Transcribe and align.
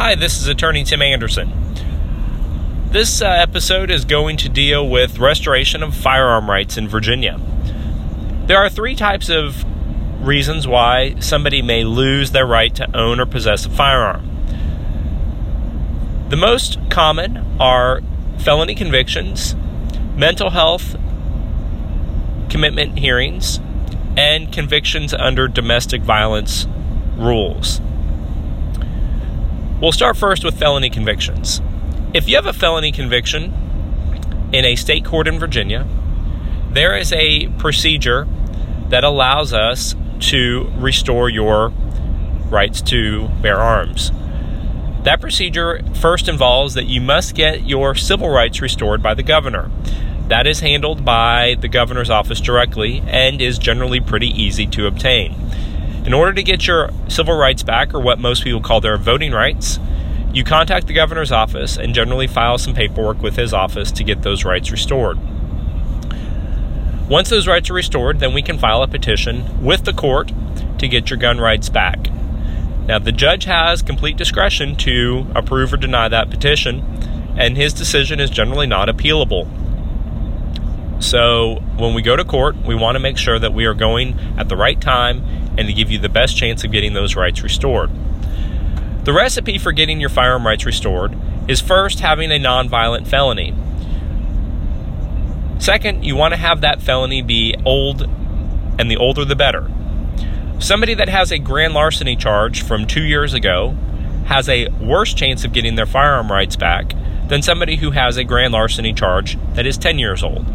Hi, 0.00 0.14
this 0.14 0.40
is 0.40 0.46
attorney 0.46 0.84
Tim 0.84 1.02
Anderson. 1.02 1.52
This 2.92 3.20
uh, 3.20 3.26
episode 3.26 3.90
is 3.90 4.04
going 4.04 4.36
to 4.36 4.48
deal 4.48 4.88
with 4.88 5.18
restoration 5.18 5.82
of 5.82 5.92
firearm 5.92 6.48
rights 6.48 6.76
in 6.76 6.86
Virginia. 6.86 7.40
There 8.46 8.58
are 8.58 8.70
three 8.70 8.94
types 8.94 9.28
of 9.28 9.64
reasons 10.24 10.68
why 10.68 11.16
somebody 11.18 11.62
may 11.62 11.82
lose 11.82 12.30
their 12.30 12.46
right 12.46 12.72
to 12.76 12.96
own 12.96 13.18
or 13.18 13.26
possess 13.26 13.66
a 13.66 13.70
firearm. 13.70 14.24
The 16.28 16.36
most 16.36 16.78
common 16.90 17.38
are 17.58 18.00
felony 18.38 18.76
convictions, 18.76 19.56
mental 20.14 20.50
health 20.50 20.94
commitment 22.48 23.00
hearings, 23.00 23.58
and 24.16 24.52
convictions 24.52 25.12
under 25.12 25.48
domestic 25.48 26.02
violence 26.02 26.68
rules. 27.16 27.80
We'll 29.80 29.92
start 29.92 30.16
first 30.16 30.42
with 30.42 30.58
felony 30.58 30.90
convictions. 30.90 31.62
If 32.12 32.28
you 32.28 32.34
have 32.34 32.46
a 32.46 32.52
felony 32.52 32.90
conviction 32.90 33.54
in 34.52 34.64
a 34.64 34.74
state 34.74 35.04
court 35.04 35.28
in 35.28 35.38
Virginia, 35.38 35.86
there 36.72 36.96
is 36.96 37.12
a 37.12 37.46
procedure 37.58 38.26
that 38.88 39.04
allows 39.04 39.52
us 39.52 39.94
to 40.18 40.68
restore 40.78 41.28
your 41.28 41.68
rights 42.50 42.82
to 42.82 43.28
bear 43.40 43.60
arms. 43.60 44.10
That 45.04 45.20
procedure 45.20 45.80
first 45.94 46.28
involves 46.28 46.74
that 46.74 46.86
you 46.86 47.00
must 47.00 47.36
get 47.36 47.64
your 47.64 47.94
civil 47.94 48.30
rights 48.30 48.60
restored 48.60 49.00
by 49.00 49.14
the 49.14 49.22
governor. 49.22 49.70
That 50.26 50.48
is 50.48 50.58
handled 50.58 51.04
by 51.04 51.56
the 51.60 51.68
governor's 51.68 52.10
office 52.10 52.40
directly 52.40 53.00
and 53.06 53.40
is 53.40 53.58
generally 53.58 54.00
pretty 54.00 54.28
easy 54.28 54.66
to 54.66 54.88
obtain. 54.88 55.36
In 56.08 56.14
order 56.14 56.32
to 56.32 56.42
get 56.42 56.66
your 56.66 56.88
civil 57.08 57.36
rights 57.36 57.62
back, 57.62 57.92
or 57.92 58.00
what 58.00 58.18
most 58.18 58.42
people 58.42 58.62
call 58.62 58.80
their 58.80 58.96
voting 58.96 59.30
rights, 59.30 59.78
you 60.32 60.42
contact 60.42 60.86
the 60.86 60.94
governor's 60.94 61.30
office 61.30 61.76
and 61.76 61.94
generally 61.94 62.26
file 62.26 62.56
some 62.56 62.72
paperwork 62.72 63.20
with 63.20 63.36
his 63.36 63.52
office 63.52 63.92
to 63.92 64.04
get 64.04 64.22
those 64.22 64.42
rights 64.42 64.70
restored. 64.70 65.18
Once 67.10 67.28
those 67.28 67.46
rights 67.46 67.68
are 67.68 67.74
restored, 67.74 68.20
then 68.20 68.32
we 68.32 68.40
can 68.40 68.56
file 68.56 68.82
a 68.82 68.88
petition 68.88 69.62
with 69.62 69.84
the 69.84 69.92
court 69.92 70.32
to 70.78 70.88
get 70.88 71.10
your 71.10 71.18
gun 71.18 71.42
rights 71.42 71.68
back. 71.68 72.08
Now, 72.86 72.98
the 72.98 73.12
judge 73.12 73.44
has 73.44 73.82
complete 73.82 74.16
discretion 74.16 74.76
to 74.76 75.26
approve 75.34 75.74
or 75.74 75.76
deny 75.76 76.08
that 76.08 76.30
petition, 76.30 76.80
and 77.36 77.54
his 77.54 77.74
decision 77.74 78.18
is 78.18 78.30
generally 78.30 78.66
not 78.66 78.88
appealable. 78.88 79.46
So, 81.02 81.62
when 81.76 81.92
we 81.92 82.00
go 82.00 82.16
to 82.16 82.24
court, 82.24 82.56
we 82.64 82.74
want 82.74 82.94
to 82.94 82.98
make 82.98 83.18
sure 83.18 83.38
that 83.38 83.52
we 83.52 83.66
are 83.66 83.74
going 83.74 84.18
at 84.38 84.48
the 84.48 84.56
right 84.56 84.80
time 84.80 85.47
and 85.58 85.66
to 85.66 85.74
give 85.74 85.90
you 85.90 85.98
the 85.98 86.08
best 86.08 86.36
chance 86.36 86.64
of 86.64 86.72
getting 86.72 86.94
those 86.94 87.16
rights 87.16 87.42
restored. 87.42 87.90
The 89.04 89.12
recipe 89.12 89.58
for 89.58 89.72
getting 89.72 90.00
your 90.00 90.08
firearm 90.08 90.46
rights 90.46 90.64
restored 90.64 91.14
is 91.48 91.60
first 91.60 92.00
having 92.00 92.30
a 92.30 92.38
nonviolent 92.38 93.08
felony. 93.08 93.54
Second, 95.58 96.04
you 96.04 96.14
want 96.14 96.32
to 96.32 96.38
have 96.38 96.60
that 96.60 96.80
felony 96.80 97.20
be 97.22 97.56
old, 97.64 98.02
and 98.78 98.90
the 98.90 98.96
older 98.96 99.24
the 99.24 99.34
better. 99.34 99.68
Somebody 100.60 100.94
that 100.94 101.08
has 101.08 101.32
a 101.32 101.38
grand 101.38 101.74
larceny 101.74 102.16
charge 102.16 102.62
from 102.62 102.86
two 102.86 103.02
years 103.02 103.34
ago 103.34 103.76
has 104.26 104.48
a 104.48 104.68
worse 104.80 105.14
chance 105.14 105.44
of 105.44 105.52
getting 105.52 105.74
their 105.74 105.86
firearm 105.86 106.30
rights 106.30 106.54
back 106.54 106.92
than 107.28 107.42
somebody 107.42 107.76
who 107.76 107.90
has 107.90 108.16
a 108.16 108.24
grand 108.24 108.52
larceny 108.52 108.92
charge 108.92 109.38
that 109.54 109.66
is 109.66 109.76
10 109.78 109.98
years 109.98 110.22
old. 110.22 110.46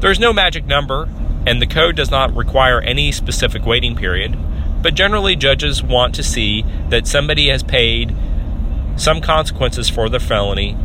There's 0.00 0.20
no 0.20 0.32
magic 0.32 0.66
number, 0.66 1.08
and 1.46 1.60
the 1.60 1.66
code 1.66 1.96
does 1.96 2.10
not 2.10 2.34
require 2.34 2.80
any 2.80 3.12
specific 3.12 3.64
waiting 3.66 3.96
period, 3.96 4.36
but 4.82 4.94
generally 4.94 5.36
judges 5.36 5.82
want 5.82 6.14
to 6.14 6.22
see 6.22 6.64
that 6.88 7.06
somebody 7.06 7.48
has 7.48 7.62
paid 7.62 8.14
some 8.96 9.20
consequences 9.20 9.88
for 9.88 10.08
their 10.08 10.20
felony, 10.20 10.76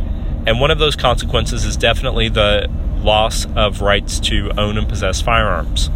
and 0.46 0.60
one 0.60 0.70
of 0.70 0.78
those 0.78 0.96
consequences 0.96 1.64
is 1.64 1.76
definitely 1.76 2.28
the 2.28 2.68
loss 3.02 3.46
of 3.56 3.80
rights 3.80 4.20
to 4.20 4.50
own 4.58 4.76
and 4.76 4.88
possess 4.88 5.20
firearms. 5.20 5.90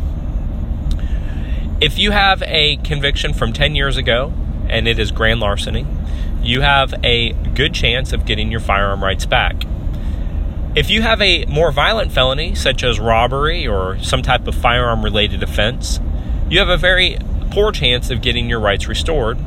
If 1.81 1.98
you 1.98 2.12
have 2.12 2.42
a 2.46 2.76
conviction 2.78 3.34
from 3.34 3.52
10 3.52 3.75
years 3.75 3.96
ago 3.96 4.32
and 4.69 4.88
it 4.88 4.98
is 4.98 5.10
grand 5.10 5.41
larceny, 5.41 5.86
you 6.42 6.60
have 6.60 6.94
a 7.02 7.32
good 7.54 7.75
chance 7.75 8.12
of 8.12 8.25
getting 8.25 8.50
your 8.50 8.60
firearm 8.60 9.02
rights 9.02 9.26
back. 9.26 9.64
If 10.76 10.90
you 10.90 11.02
have 11.02 11.22
a 11.22 11.44
more 11.44 11.70
violent 11.70 12.10
felony, 12.10 12.56
such 12.56 12.82
as 12.82 12.98
robbery 12.98 13.64
or 13.64 13.96
some 14.00 14.22
type 14.22 14.48
of 14.48 14.56
firearm 14.56 15.04
related 15.04 15.40
offense, 15.40 16.00
you 16.50 16.58
have 16.58 16.68
a 16.68 16.76
very 16.76 17.16
poor 17.52 17.70
chance 17.70 18.10
of 18.10 18.20
getting 18.20 18.48
your 18.48 18.58
rights 18.58 18.88
restored, 18.88 19.38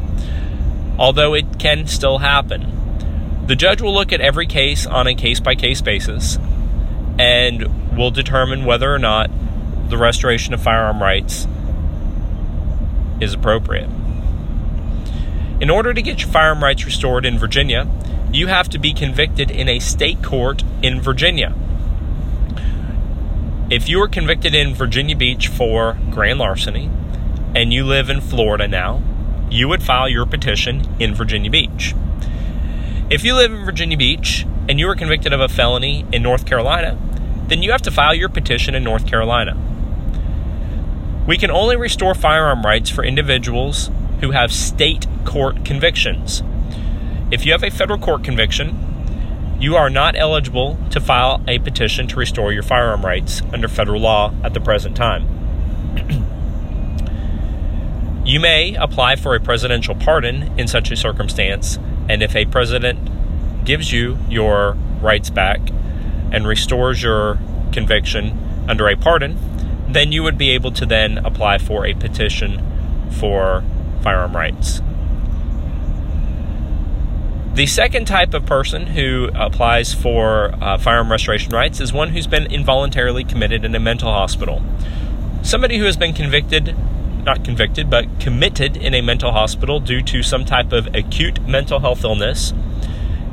although 0.98 1.34
it 1.34 1.60
can 1.60 1.86
still 1.86 2.20
happen. 2.20 3.46
The 3.46 3.58
judge 3.58 3.82
will 3.82 3.94
look 3.94 4.14
at 4.14 4.22
every 4.22 4.46
case 4.46 4.86
on 4.86 5.06
a 5.06 5.16
case 5.16 5.42
by 5.42 5.56
case 5.56 5.82
basis 5.82 6.38
and 7.20 7.98
will 7.98 8.12
determine 8.12 8.64
whether 8.64 8.94
or 8.94 9.00
not 9.00 9.30
the 9.90 9.98
restoration 9.98 10.54
of 10.54 10.62
firearm 10.62 11.02
rights 11.02 11.46
is 13.20 13.34
appropriate. 13.34 13.90
In 15.60 15.72
order 15.72 15.92
to 15.92 16.04
get 16.04 16.20
your 16.22 16.30
firearm 16.30 16.64
rights 16.64 16.86
restored 16.86 17.26
in 17.26 17.40
Virginia, 17.40 17.88
you 18.32 18.46
have 18.46 18.70
to 18.70 18.78
be 18.78 18.94
convicted 18.94 19.50
in 19.50 19.68
a 19.68 19.80
state 19.80 20.22
court 20.22 20.64
in 20.84 21.02
Virginia. 21.02 21.56
If 23.72 23.90
you 23.90 23.98
were 23.98 24.08
convicted 24.08 24.54
in 24.54 24.76
Virginia 24.76 25.16
Beach 25.16 25.48
for 25.48 25.98
grand 26.12 26.38
larceny 26.38 26.92
and 27.56 27.74
you 27.74 27.84
live 27.84 28.08
in 28.08 28.22
Florida 28.22 28.68
now, 28.68 29.02
you 29.50 29.68
would 29.68 29.82
file 29.82 30.08
your 30.08 30.28
petition 30.28 30.88
in 31.00 31.16
Virginia 31.16 31.50
Beach. 31.50 31.96
If 33.10 33.24
you 33.24 33.34
live 33.34 33.52
in 33.52 33.66
Virginia 33.66 33.98
Beach 33.98 34.46
and 34.70 34.80
you 34.80 34.86
were 34.86 34.96
convicted 34.96 35.34
of 35.34 35.42
a 35.42 35.50
felony 35.50 36.06
in 36.12 36.22
North 36.22 36.46
Carolina, 36.46 37.00
then 37.48 37.64
you 37.64 37.72
have 37.72 37.82
to 37.82 37.92
file 37.92 38.14
your 38.14 38.30
petition 38.30 38.76
in 38.76 38.84
North 38.84 39.08
Carolina. 39.08 39.58
We 41.28 41.38
can 41.38 41.50
only 41.50 41.78
restore 41.78 42.14
firearm 42.14 42.62
rights 42.62 42.92
for 42.92 43.04
individuals 43.04 43.90
who 44.22 44.32
have 44.32 44.52
state 44.52 45.08
court 45.28 45.66
convictions. 45.66 46.42
If 47.30 47.46
you 47.46 47.52
have 47.52 47.62
a 47.62 47.70
federal 47.70 48.00
court 48.00 48.24
conviction, 48.24 49.58
you 49.60 49.76
are 49.76 49.90
not 49.90 50.16
eligible 50.16 50.80
to 50.92 51.02
file 51.02 51.44
a 51.48 51.60
petition 51.60 52.08
to 52.08 52.16
restore 52.16 52.54
your 52.54 52.64
firearm 52.64 53.06
rights 53.06 53.42
under 53.52 53.68
federal 53.68 54.00
law 54.00 54.34
at 54.44 54.54
the 54.54 54.62
present 54.62 54.96
time. 54.96 55.28
you 58.26 58.40
may 58.40 58.76
apply 58.76 59.18
for 59.18 59.36
a 59.36 59.40
presidential 59.40 59.96
pardon 59.96 60.58
in 60.58 60.68
such 60.68 60.92
a 60.92 60.96
circumstance, 60.96 61.78
and 62.08 62.24
if 62.24 62.34
a 62.34 62.46
president 62.46 63.66
gives 63.66 63.92
you 63.92 64.18
your 64.30 64.78
rights 65.02 65.30
back 65.30 65.60
and 66.32 66.48
restores 66.48 67.04
your 67.04 67.38
conviction 67.74 68.66
under 68.70 68.88
a 68.88 68.96
pardon, 68.96 69.38
then 69.90 70.14
you 70.14 70.24
would 70.24 70.38
be 70.38 70.52
able 70.52 70.72
to 70.72 70.86
then 70.86 71.18
apply 71.18 71.58
for 71.58 71.86
a 71.86 71.94
petition 71.94 72.64
for 73.12 73.62
firearm 74.02 74.34
rights. 74.34 74.82
The 77.58 77.66
second 77.66 78.06
type 78.06 78.36
of 78.36 78.46
person 78.46 78.86
who 78.86 79.32
applies 79.34 79.92
for 79.92 80.54
uh, 80.62 80.78
firearm 80.78 81.10
restoration 81.10 81.52
rights 81.52 81.82
is 81.82 81.92
one 81.92 82.10
who's 82.10 82.28
been 82.28 82.46
involuntarily 82.52 83.24
committed 83.24 83.66
in 83.66 83.74
a 83.74 83.80
mental 83.80 84.12
hospital. 84.12 84.62
Somebody 85.42 85.80
who 85.80 85.86
has 85.86 85.98
been 85.98 86.14
convicted, 86.14 86.76
not 87.26 87.44
convicted, 87.44 87.90
but 87.90 88.20
committed 88.20 88.78
in 88.78 88.94
a 88.94 89.02
mental 89.02 89.32
hospital 89.32 89.80
due 89.80 90.04
to 90.04 90.22
some 90.22 90.46
type 90.46 90.72
of 90.72 90.86
acute 90.94 91.42
mental 91.48 91.80
health 91.80 92.04
illness, 92.04 92.54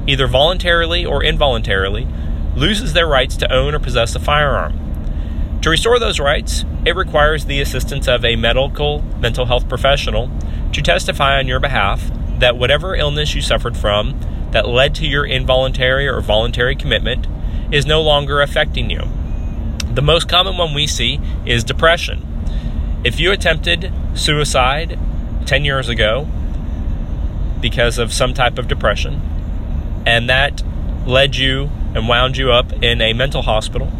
either 0.06 0.26
voluntarily 0.26 1.04
or 1.04 1.22
involuntarily, 1.22 2.08
loses 2.56 2.94
their 2.94 3.06
rights 3.06 3.36
to 3.36 3.52
own 3.52 3.74
or 3.74 3.78
possess 3.78 4.14
a 4.14 4.20
firearm. 4.20 5.60
To 5.60 5.68
restore 5.68 5.98
those 5.98 6.18
rights, 6.18 6.64
it 6.86 6.96
requires 6.96 7.44
the 7.44 7.60
assistance 7.60 8.08
of 8.08 8.24
a 8.24 8.36
medical 8.36 9.02
mental 9.20 9.44
health 9.44 9.68
professional 9.68 10.30
to 10.72 10.80
testify 10.80 11.38
on 11.38 11.46
your 11.46 11.60
behalf 11.60 12.10
that 12.38 12.56
whatever 12.56 12.94
illness 12.94 13.34
you 13.34 13.40
suffered 13.40 13.76
from 13.76 14.18
that 14.50 14.68
led 14.68 14.94
to 14.96 15.06
your 15.06 15.24
involuntary 15.24 16.06
or 16.06 16.20
voluntary 16.20 16.76
commitment 16.76 17.26
is 17.72 17.86
no 17.86 18.00
longer 18.00 18.40
affecting 18.40 18.90
you. 18.90 19.02
The 19.92 20.02
most 20.02 20.28
common 20.28 20.56
one 20.56 20.74
we 20.74 20.86
see 20.86 21.20
is 21.46 21.64
depression. 21.64 22.24
If 23.04 23.20
you 23.20 23.32
attempted 23.32 23.92
suicide 24.14 24.98
10 25.46 25.64
years 25.64 25.88
ago 25.88 26.26
because 27.60 27.98
of 27.98 28.12
some 28.12 28.34
type 28.34 28.58
of 28.58 28.68
depression, 28.68 29.20
and 30.06 30.28
that 30.28 30.62
led 31.06 31.36
you 31.36 31.70
and 31.94 32.08
wound 32.08 32.36
you 32.36 32.50
up 32.50 32.72
in 32.82 33.00
a 33.00 33.12
mental 33.12 33.42
hospital, 33.42 33.92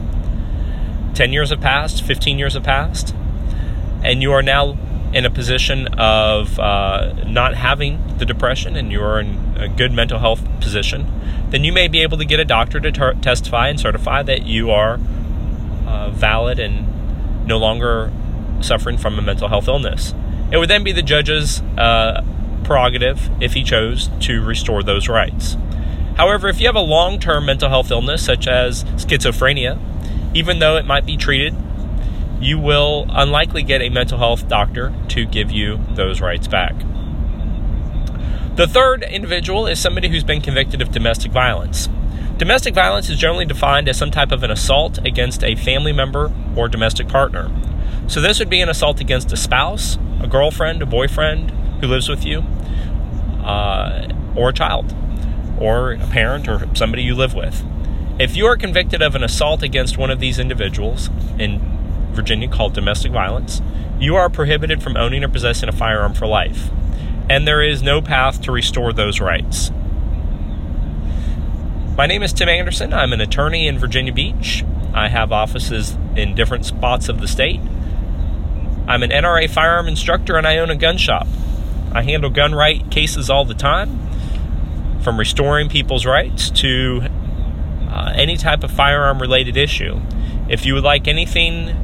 10 1.15 1.33
years 1.33 1.51
have 1.51 1.61
passed, 1.61 2.03
15 2.03 2.39
years 2.39 2.55
have 2.55 2.65
passed, 2.65 3.15
and 4.03 4.21
you 4.21 4.33
are 4.33 4.43
now 4.43 4.77
in 5.15 5.25
a 5.25 5.31
position 5.31 5.87
of 5.95 6.59
uh, 6.59 7.15
not 7.27 7.55
having 7.55 8.19
the 8.19 8.27
depression 8.27 8.75
and 8.75 8.91
you're 8.91 9.21
in 9.21 9.55
a 9.57 9.69
good 9.69 9.93
mental 9.93 10.19
health 10.19 10.45
position, 10.61 11.07
then 11.51 11.63
you 11.63 11.73
may 11.73 11.87
be 11.87 12.03
able 12.03 12.19
to 12.19 12.25
get 12.25 12.41
a 12.41 12.45
doctor 12.45 12.81
to 12.81 12.91
ter- 12.91 13.15
testify 13.15 13.69
and 13.69 13.79
certify 13.79 14.25
that 14.25 14.45
you 14.45 14.73
are 14.73 14.99
uh, 15.87 16.11
valid 16.11 16.59
and 16.59 17.47
no 17.47 17.59
longer 17.59 18.13
suffering 18.61 18.99
from 18.99 19.17
a 19.17 19.23
mental 19.23 19.49
health 19.49 19.69
illness. 19.69 20.13
It 20.51 20.57
would 20.57 20.69
then 20.69 20.83
be 20.83 20.91
the 20.91 21.03
judge's 21.03 21.61
uh, 21.79 22.25
prerogative 22.65 23.31
if 23.41 23.53
he 23.53 23.63
chose 23.63 24.11
to 24.21 24.43
restore 24.43 24.83
those 24.83 25.09
rights. 25.09 25.57
However, 26.17 26.49
if 26.49 26.61
you 26.61 26.67
have 26.67 26.77
a 26.77 26.81
long 26.81 27.21
term 27.21 27.47
mental 27.47 27.69
health 27.69 27.91
illness 27.93 28.25
such 28.25 28.49
as 28.49 28.83
schizophrenia, 28.97 29.79
even 30.35 30.59
though 30.59 30.77
it 30.77 30.87
might 30.87 31.07
be 31.07 31.17
treated, 31.17 31.55
you 32.41 32.59
will 32.59 33.07
unlikely 33.11 33.63
get 33.63 33.81
a 33.81 33.89
mental 33.89 34.19
health 34.19 34.49
doctor 34.49 34.95
to 35.09 35.25
give 35.25 35.51
you 35.51 35.81
those 35.95 36.21
rights 36.21 36.47
back. 36.47 36.75
The 38.57 38.69
third 38.69 39.03
individual 39.03 39.67
is 39.67 39.81
somebody 39.81 40.09
who's 40.09 40.23
been 40.23 40.41
convicted 40.41 40.81
of 40.81 40.93
domestic 40.93 41.33
violence. 41.33 41.89
Domestic 42.39 42.75
violence 42.75 43.09
is 43.09 43.19
generally 43.19 43.47
defined 43.47 43.89
as 43.89 43.97
some 43.97 44.11
type 44.11 44.31
of 44.31 44.43
an 44.43 44.51
assault 44.51 44.99
against 45.05 45.43
a 45.43 45.57
family 45.57 45.93
member 45.93 46.33
or 46.57 46.69
domestic 46.69 47.09
partner. 47.09 47.51
So, 48.07 48.21
this 48.21 48.39
would 48.39 48.51
be 48.51 48.61
an 48.61 48.69
assault 48.69 49.01
against 49.01 49.33
a 49.33 49.37
spouse, 49.37 49.99
a 50.21 50.27
girlfriend, 50.27 50.83
a 50.83 50.87
boyfriend 50.87 51.51
who 51.81 51.89
lives 51.89 52.09
with 52.09 52.25
you, 52.25 52.41
uh, 53.43 54.09
or 54.37 54.51
a 54.51 54.53
child, 54.53 54.95
or 55.59 55.93
a 55.93 56.07
parent, 56.07 56.49
or 56.49 56.69
somebody 56.75 57.03
you 57.03 57.15
live 57.15 57.35
with. 57.35 57.65
If 58.19 58.37
you 58.37 58.47
are 58.47 58.57
convicted 58.57 59.03
of 59.03 59.15
an 59.15 59.25
assault 59.25 59.63
against 59.63 59.99
one 59.99 60.11
of 60.11 60.21
these 60.21 60.39
individuals 60.39 61.11
in 61.39 61.74
Virginia 62.15 62.49
called 62.49 62.75
domestic 62.75 63.13
violence, 63.13 63.61
you 63.99 64.17
are 64.17 64.31
prohibited 64.31 64.83
from 64.83 64.97
owning 64.97 65.23
or 65.25 65.29
possessing 65.29 65.69
a 65.69 65.73
firearm 65.73 66.15
for 66.15 66.27
life, 66.27 66.71
and 67.29 67.47
there 67.47 67.63
is 67.63 67.83
no 67.83 68.01
path 68.01 68.41
to 68.43 68.53
restore 68.53 68.93
those 68.93 69.21
rights. 69.21 69.71
My 71.97 72.07
name 72.07 72.23
is 72.23 72.33
Tim 72.33 72.49
Anderson. 72.49 72.93
I'm 72.93 73.13
an 73.13 73.21
attorney 73.21 73.69
in 73.69 73.79
Virginia 73.79 74.13
Beach. 74.13 74.65
I 74.93 75.09
have 75.09 75.31
offices 75.31 75.97
in 76.17 76.35
different 76.35 76.65
spots 76.65 77.09
of 77.09 77.21
the 77.21 77.29
state. 77.29 77.61
I'm 78.87 79.03
an 79.03 79.11
NRA 79.11 79.49
firearm 79.49 79.89
instructor 79.89 80.37
and 80.37 80.47
I 80.47 80.59
own 80.59 80.71
a 80.71 80.77
gun 80.77 80.99
shop. 80.99 81.27
I 81.93 82.03
handle 82.03 82.31
gun 82.31 82.53
right 82.53 82.91
cases 82.91 83.31
all 83.31 83.45
the 83.45 83.55
time, 83.55 84.01
from 85.03 85.19
restoring 85.19 85.69
people's 85.69 86.05
rights 86.05 86.51
to 86.51 87.03
uh, 87.89 88.13
any 88.15 88.37
type 88.37 88.65
of 88.65 88.73
firearm 88.73 89.21
related 89.21 89.57
issue. 89.57 90.01
If 90.49 90.67
you 90.67 90.75
would 90.75 90.83
like 90.83 91.07
anything 91.07 91.77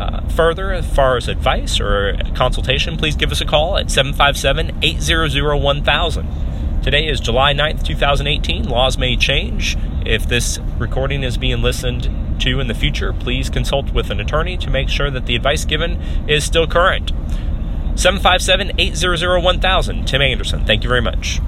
uh, 0.00 0.26
further 0.28 0.72
as 0.72 0.86
far 0.94 1.16
as 1.16 1.28
advice 1.28 1.80
or 1.80 2.16
consultation, 2.34 2.96
please 2.96 3.16
give 3.16 3.30
us 3.30 3.40
a 3.40 3.44
call 3.44 3.76
at 3.78 3.90
757 3.90 4.78
800 4.82 5.56
1000. 5.56 6.82
Today 6.82 7.06
is 7.06 7.20
July 7.20 7.54
9th, 7.54 7.84
2018. 7.84 8.68
Laws 8.68 8.98
may 8.98 9.16
change. 9.16 9.76
If 10.04 10.28
this 10.28 10.58
recording 10.78 11.22
is 11.22 11.38
being 11.38 11.62
listened 11.62 12.10
to 12.40 12.60
in 12.60 12.66
the 12.66 12.74
future, 12.74 13.12
please 13.12 13.48
consult 13.48 13.92
with 13.92 14.10
an 14.10 14.20
attorney 14.20 14.56
to 14.58 14.68
make 14.68 14.88
sure 14.88 15.10
that 15.10 15.26
the 15.26 15.36
advice 15.36 15.64
given 15.64 16.02
is 16.28 16.44
still 16.44 16.66
current. 16.66 17.10
757 17.94 18.72
800 18.78 19.40
1000. 19.40 20.04
Tim 20.06 20.20
Anderson, 20.20 20.64
thank 20.64 20.82
you 20.82 20.88
very 20.88 21.00
much. 21.00 21.40